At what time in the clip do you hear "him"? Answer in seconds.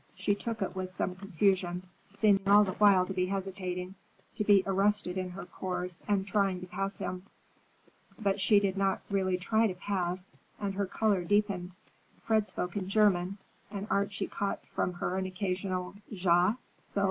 6.97-7.21